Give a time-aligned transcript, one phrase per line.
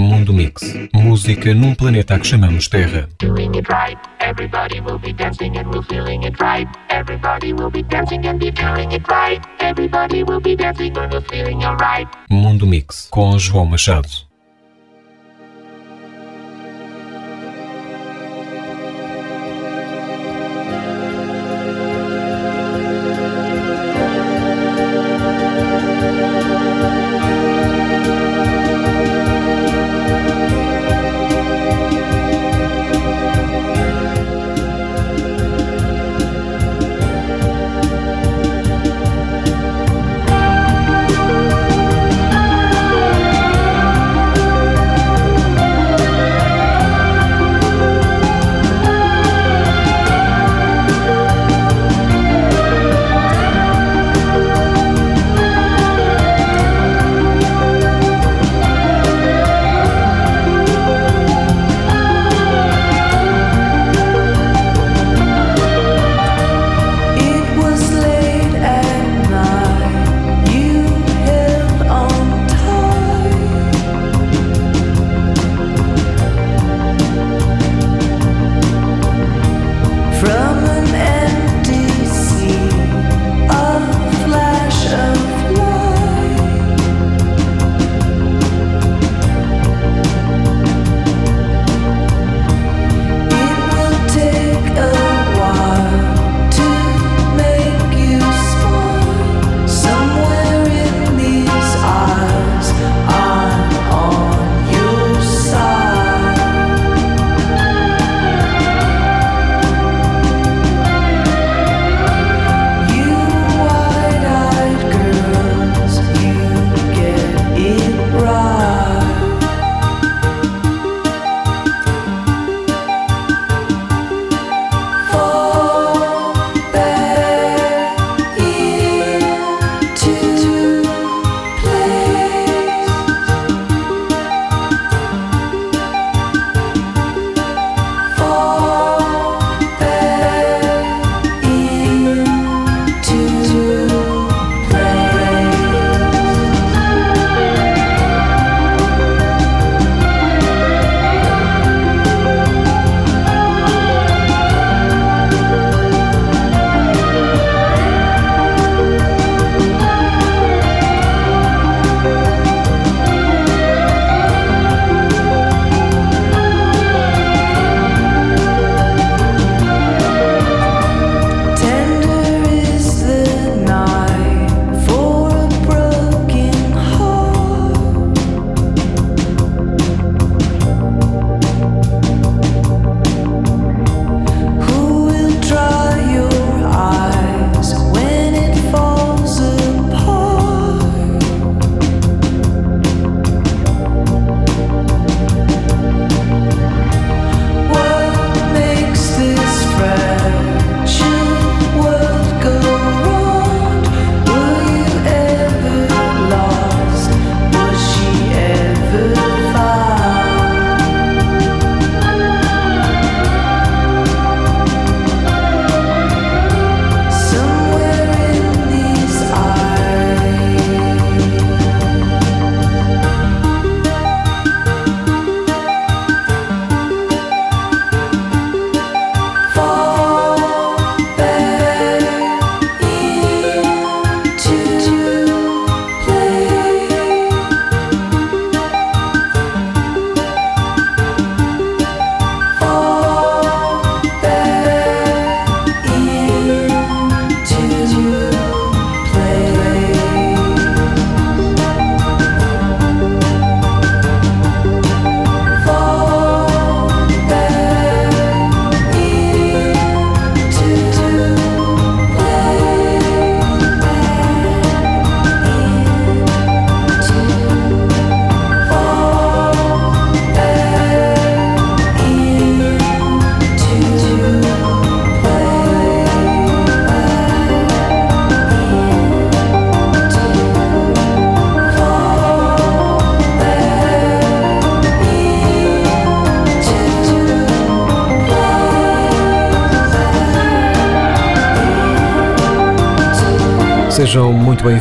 [0.00, 0.62] Mundo Mix.
[0.94, 3.06] Música num planeta a que chamamos Terra.
[3.18, 3.98] Doing it right.
[4.20, 6.66] Everybody will be dancing and we're feeling it right.
[6.88, 9.40] Everybody will be dancing and be feeling it right.
[9.60, 12.08] Everybody will be dancing and we're feeling alright.
[12.30, 13.08] Mundo Mix.
[13.10, 14.29] Com João Machado.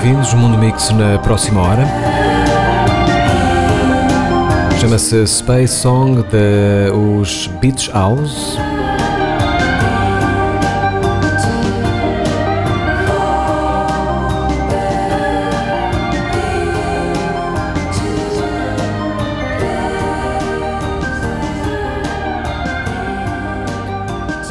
[0.10, 1.86] Bem-vindos, Mundo Mix na próxima hora.
[4.80, 8.58] Chama-se Space Song de os Beach House.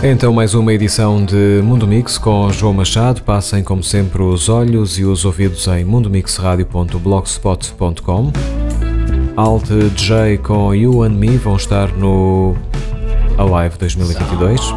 [0.03, 3.21] Então, mais uma edição de Mundo Mix com João Machado.
[3.23, 8.33] Passem, como sempre, os olhos e os ouvidos em mundomixradio.blogspot.com.
[9.37, 12.55] Alt J com You and Me vão estar no
[13.37, 14.73] Alive 2022.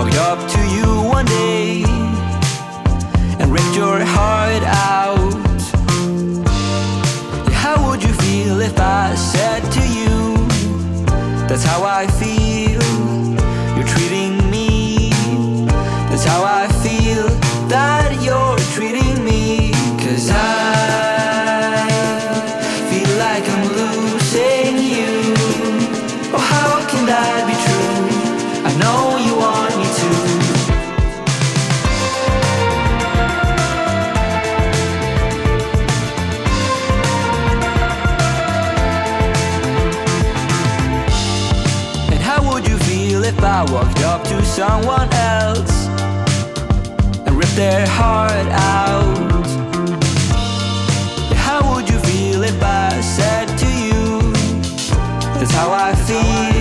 [0.00, 1.82] walked up to you one day
[3.38, 5.32] and ripped your heart out.
[7.52, 10.36] How would you feel if I said to you,
[11.48, 12.29] That's how I feel?
[44.60, 45.86] someone else
[47.24, 49.46] and rip their heart out.
[51.34, 54.32] How would you feel if I said to you,
[55.38, 56.59] That's how I feel?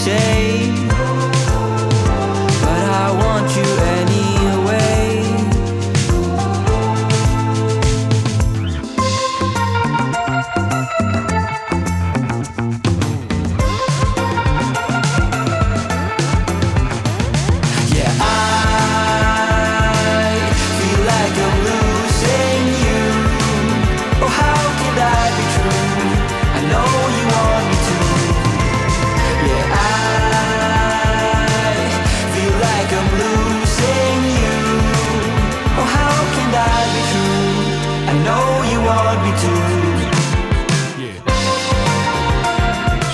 [0.00, 0.39] say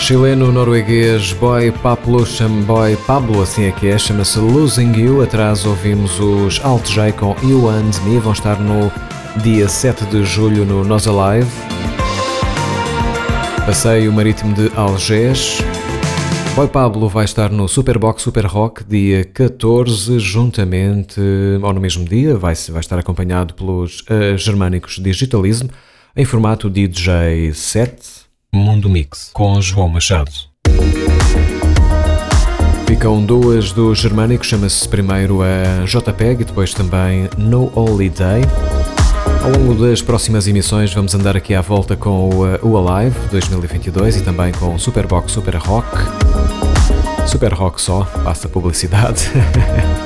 [0.06, 2.24] chileno-norueguês Boy Pablo,
[2.64, 5.20] Boy Pablo, assim é que é, chama-se Losing You.
[5.20, 8.92] Atrás ouvimos os Alt J com You and Me, vão estar no
[9.42, 11.50] dia 7 de julho no Nós Alive.
[13.66, 15.58] Passeio Marítimo de Algés.
[16.54, 21.20] Boy Pablo vai estar no Superbox Super Rock dia 14, juntamente,
[21.60, 25.66] ou no mesmo dia, vai, vai estar acompanhado pelos uh, germânicos Digitalism
[26.16, 28.15] em formato DJ 7
[28.56, 30.30] Mundo Mix, com João Machado.
[32.86, 38.42] Ficam duas do germânico, chama-se primeiro a JPEG e depois também No Holiday.
[39.42, 42.30] Ao longo das próximas emissões vamos andar aqui à volta com
[42.62, 45.88] o, Alive 2022 e também com Superbox Super Rock.
[47.26, 49.30] Super Rock só, passa publicidade.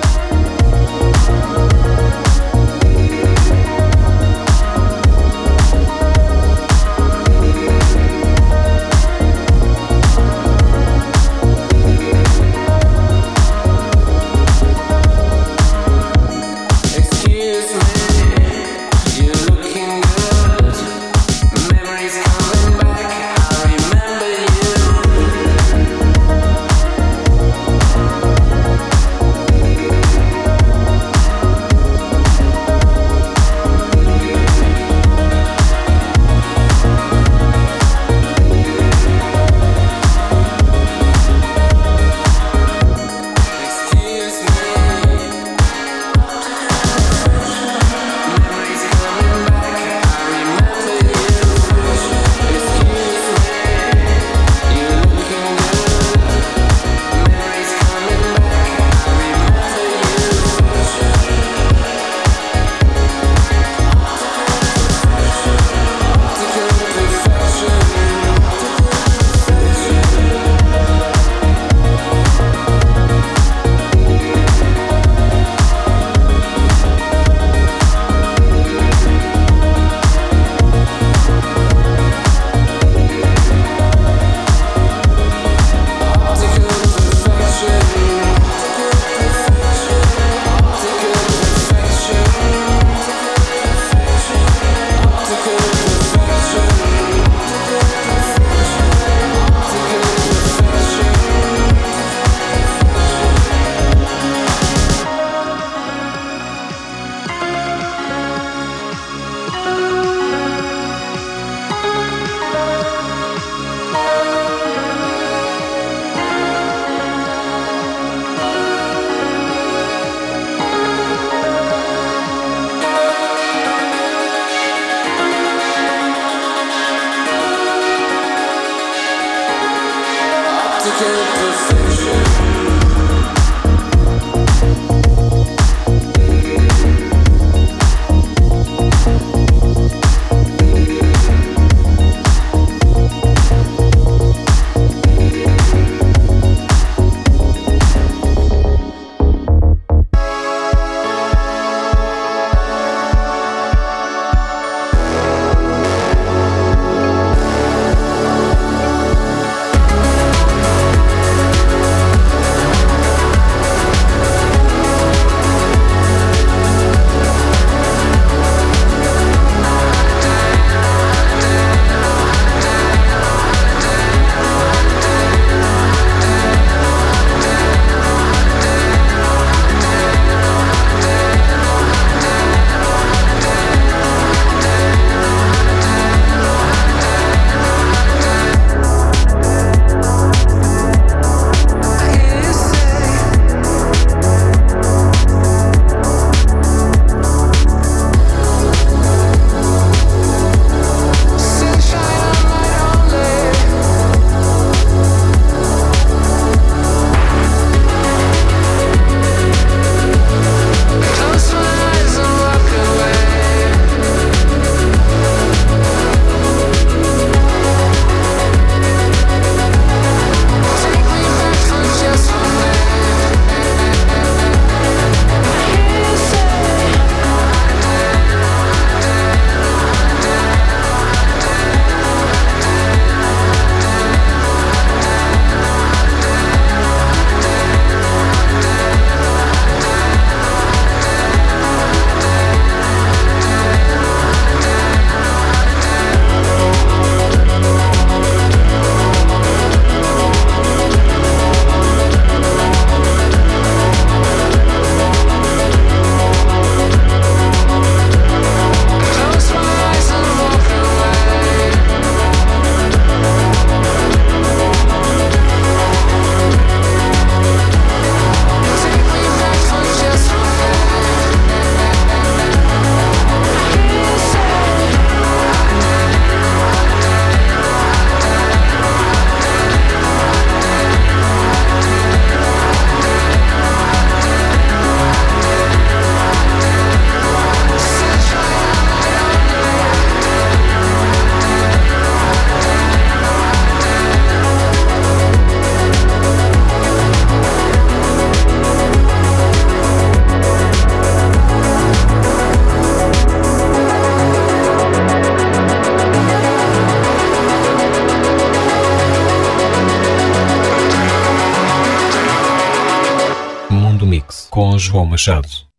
[314.81, 315.70] João Machado.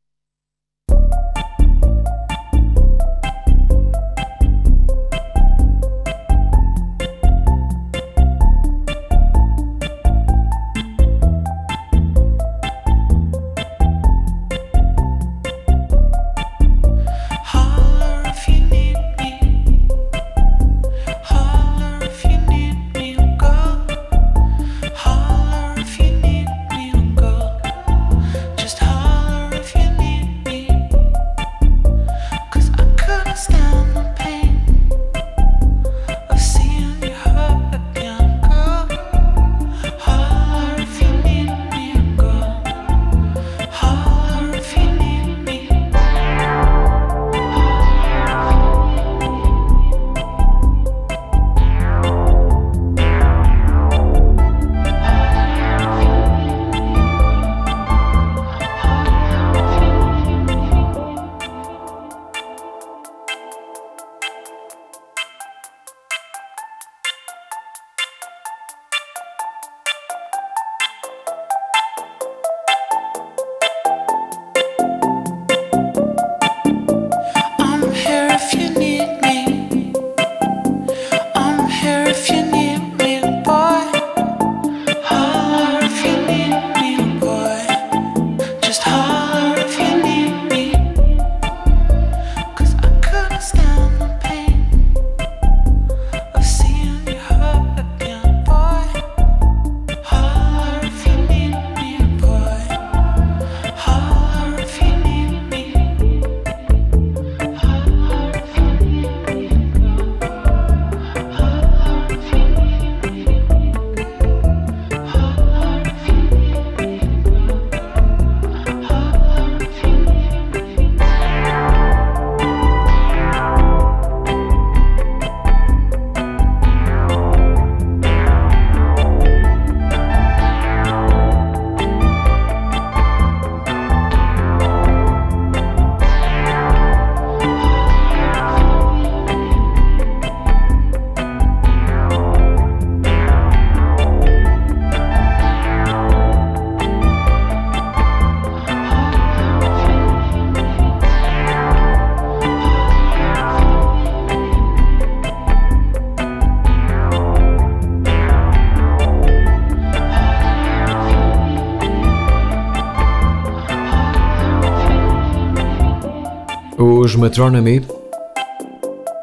[167.01, 167.83] Os Metronomy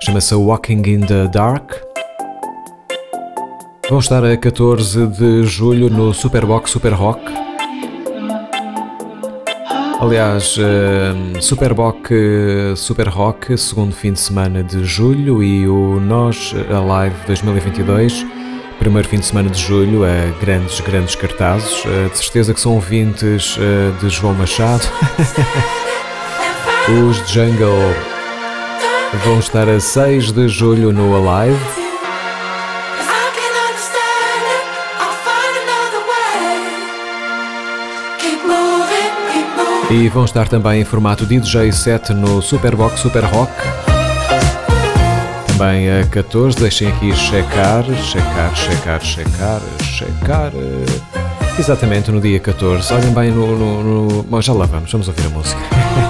[0.03, 1.75] chama-se Walking in the Dark.
[3.88, 7.21] Vão estar a 14 de julho no Superbox Super Rock.
[10.01, 12.11] Aliás, uh, Superboc
[12.75, 18.27] Super Rock, segundo fim de semana de julho, e o Nós Alive 2022,
[18.81, 21.85] primeiro fim de semana de julho, a grandes, grandes cartazes.
[21.85, 24.83] Uh, de certeza que são ouvintes uh, de João Machado.
[26.90, 27.94] Os Jungle
[29.22, 31.59] vão estar a 6 de julho no Alive.
[39.90, 43.53] E vão estar também em formato DJ set no Superbox Super Rock.
[45.48, 50.53] Também a 14, deixem aqui checar, checar, checar, checar, checar.
[51.59, 52.94] Exatamente no dia 14.
[52.94, 53.59] Olhem bem no.
[53.59, 54.22] no, no...
[54.22, 55.61] Bom, já lá vamos, vamos ouvir a música.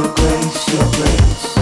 [0.00, 1.59] your grace, your grace.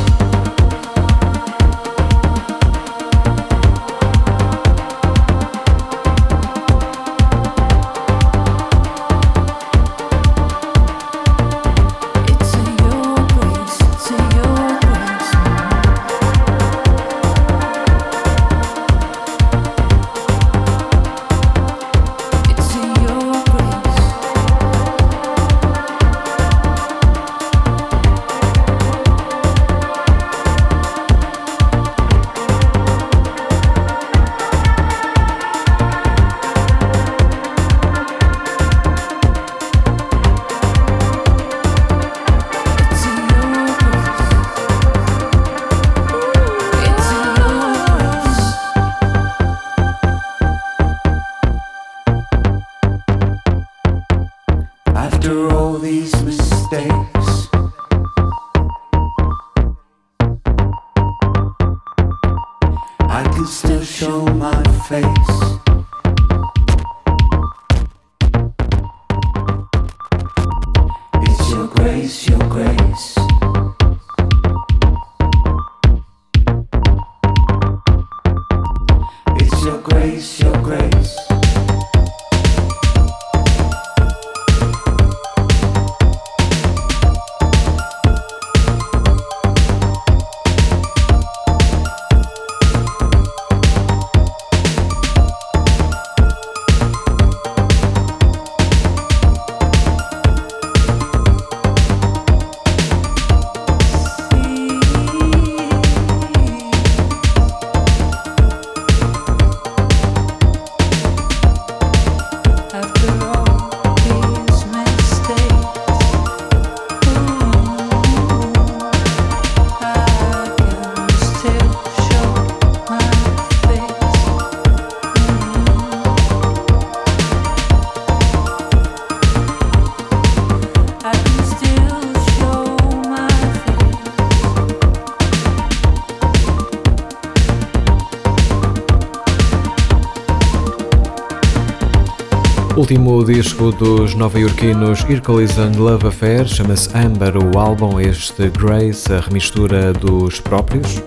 [142.88, 149.20] Último disco dos nova-iorquinos Hercules and Love Affair chama-se Amber, o álbum este Grace, a
[149.20, 151.02] remistura dos próprios.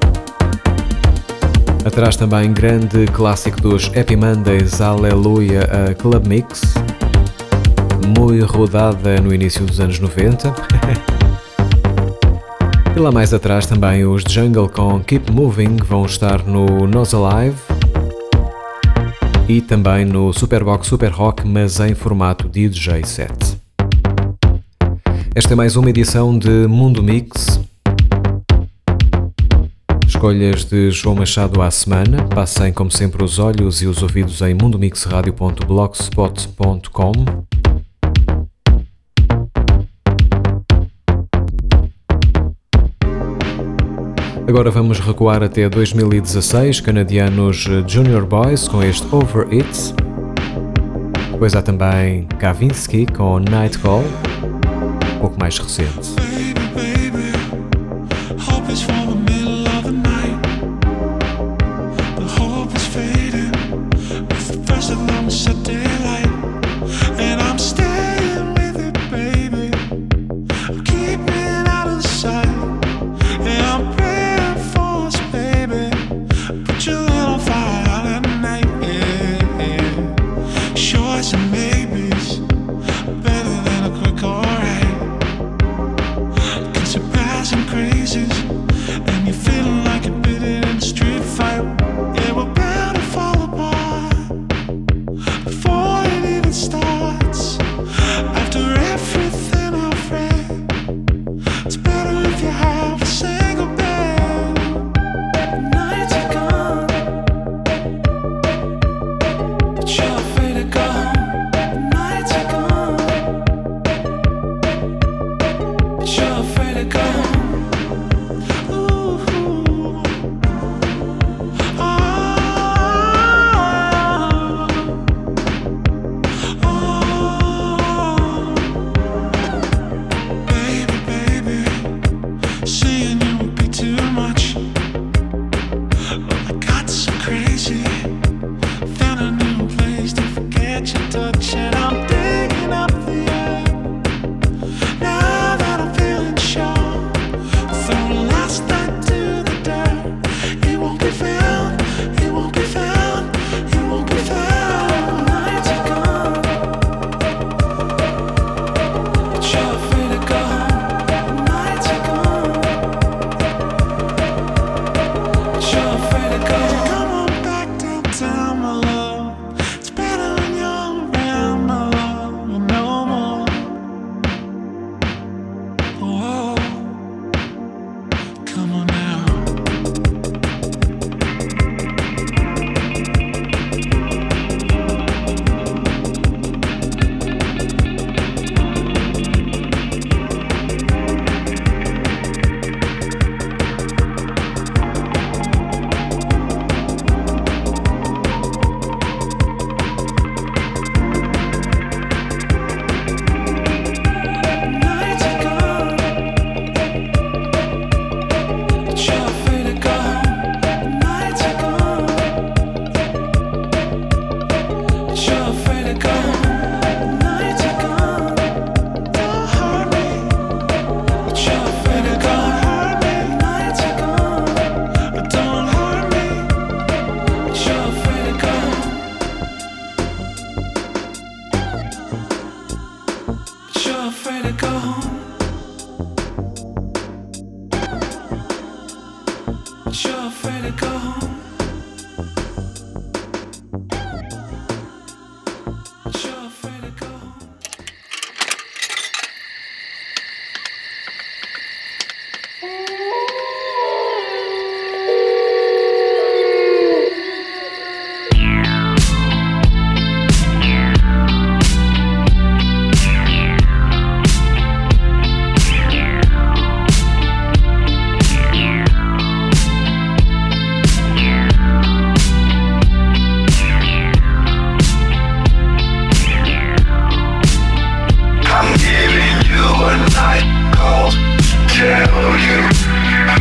[1.83, 6.61] Atrás também grande clássico dos Happy Mondays, Aleluia, a Club Mix,
[8.15, 10.53] muito rodada no início dos anos 90.
[12.95, 17.70] e lá mais atrás também os Jungle com Keep Moving vão estar no Nos Alive
[19.51, 23.59] e também no Superbox Super Rock, mas em formato DJ set.
[25.35, 27.59] Esta é mais uma edição de Mundo Mix.
[30.07, 32.23] Escolhas de João Machado à semana.
[32.29, 37.50] Passem, como sempre, os olhos e os ouvidos em mundomixradio.blogspot.com.
[44.51, 49.93] Agora vamos recuar até 2016, canadianos eh, Junior Boys com este Over It.
[51.31, 54.03] Depois há também Kavinsky com Night Call,
[55.15, 56.15] um pouco mais recente.
[65.63, 66.20] Daylight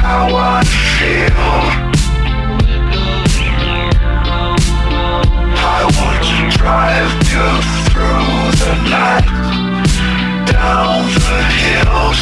[0.01, 0.65] how I
[0.97, 1.91] feel.
[5.63, 7.47] I want to drive you
[7.91, 9.29] through the night,
[10.51, 12.21] down the hills.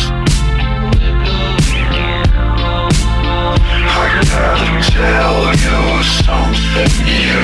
[3.91, 7.41] I gotta tell you something you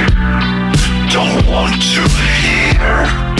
[1.13, 2.03] don't want to
[2.41, 3.34] hear.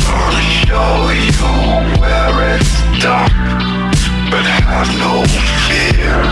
[0.00, 2.72] show you where it's
[3.02, 3.32] dark,
[4.30, 5.24] but have no
[5.66, 6.22] fear.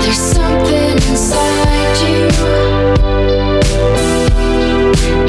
[0.00, 2.28] There's something inside you.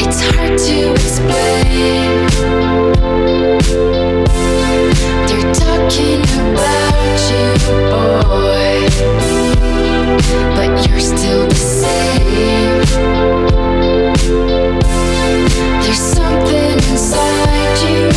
[0.04, 2.28] It's hard to explain.
[5.28, 6.22] They're talking
[6.52, 7.45] about you,
[7.91, 9.21] boy
[10.56, 12.82] but you're still the same.
[15.82, 18.08] There's something inside you,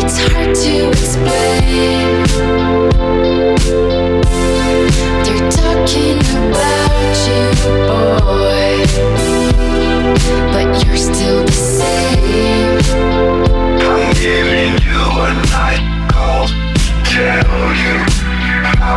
[0.00, 2.08] it's hard to explain.
[5.24, 7.42] They're talking about you,
[7.88, 8.74] boy,
[10.52, 12.78] but you're still the same.
[13.80, 15.82] I'm giving you a night
[16.12, 16.46] call
[17.04, 18.07] tell you.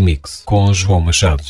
[0.00, 1.44] do Mix, com João Machado.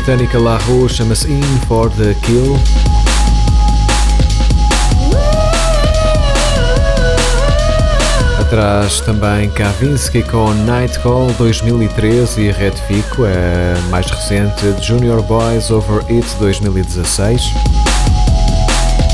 [0.00, 2.58] Britânica La Rue chama-se In for the Kill.
[8.40, 16.02] Atrás também Kavinsky com Night Call 2013 e Retifico, a mais recente Junior Boys Over
[16.08, 17.42] It 2016.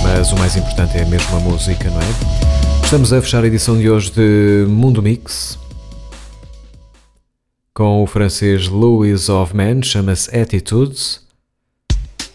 [0.04, 2.84] Mas o mais importante é mesmo a música, não é?
[2.84, 5.58] Estamos a fechar a edição de hoje de Mundo Mix
[7.76, 11.20] com o francês Louis of Man, chama-se Attitudes.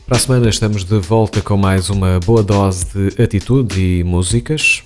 [0.06, 4.84] Para a semana estamos de volta com mais uma boa dose de atitude e músicas,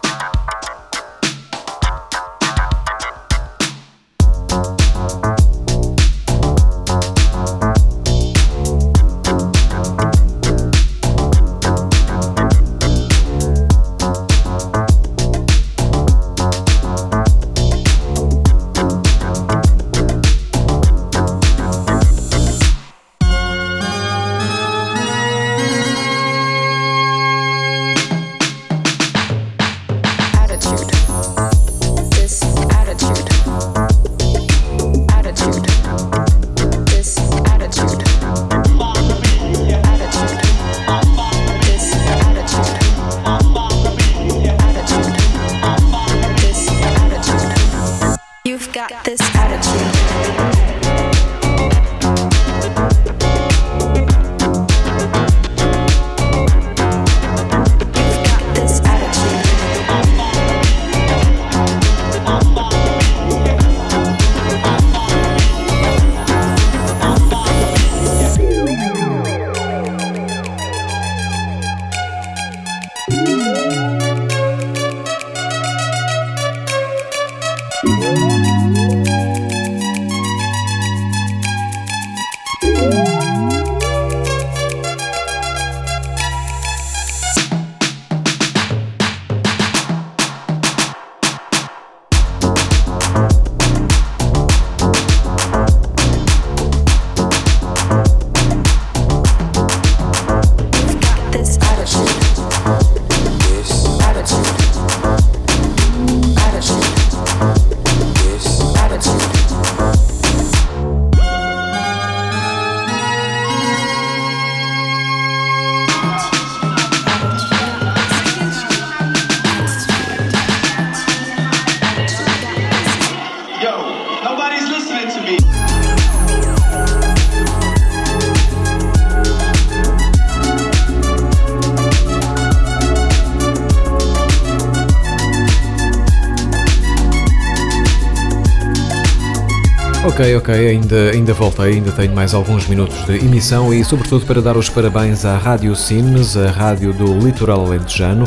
[140.15, 144.41] Ok, ok, ainda, ainda voltei, ainda tenho mais alguns minutos de emissão e, sobretudo, para
[144.41, 148.25] dar os parabéns à Rádio Cines, a rádio do Litoral Alentejano,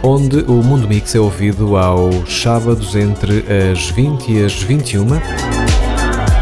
[0.00, 5.06] onde o Mundo Mix é ouvido aos sábados entre as 20 e as 21.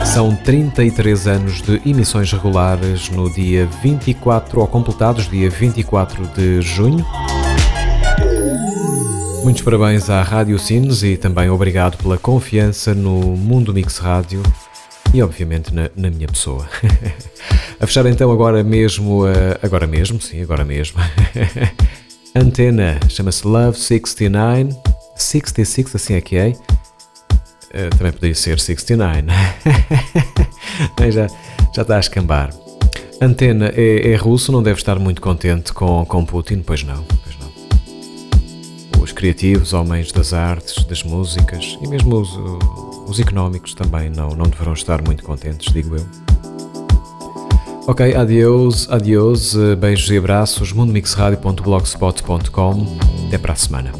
[0.04, 7.02] São 33 anos de emissões regulares no dia 24, ou completados, dia 24 de junho.
[9.42, 14.42] Muitos parabéns à Rádio Cines e também obrigado pela confiança no Mundo Mix Rádio
[15.12, 16.66] e obviamente na, na minha pessoa.
[17.78, 20.98] a fechar então agora mesmo, uh, agora mesmo, sim, agora mesmo.
[22.34, 24.70] Antena, chama-se Love 69,
[25.16, 26.48] 66 assim é que é.
[26.48, 29.22] Uh, também poderia ser 69.
[31.12, 31.26] já,
[31.74, 32.50] já está a escambar.
[33.20, 37.36] Antena é, é, russo, não deve estar muito contente com, com Putin, pois não, pois
[37.38, 39.02] não.
[39.02, 44.46] Os criativos, homens das artes, das músicas e mesmo os, os económicos também não, não
[44.46, 46.06] deverão estar muito contentes, digo eu.
[47.86, 52.86] Ok, adeus, adeus, eh, beijos e abraços, mundomixradio.blogspot.com.
[53.26, 53.92] Até para a semana.